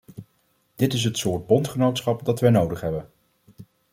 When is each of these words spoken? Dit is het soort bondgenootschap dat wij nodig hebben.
Dit 0.75 0.93
is 0.93 1.03
het 1.03 1.17
soort 1.17 1.47
bondgenootschap 1.47 2.25
dat 2.25 2.39
wij 2.39 2.49
nodig 2.49 2.81
hebben. 2.81 3.09